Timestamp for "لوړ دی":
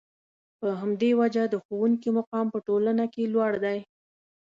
3.33-3.79